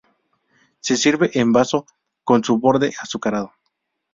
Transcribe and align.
Se 0.79 0.97
sirve 0.97 1.29
en 1.35 1.51
vaso 1.53 1.85
con 2.23 2.43
su 2.43 2.57
borde 2.57 2.91
azucarado. 2.99 3.51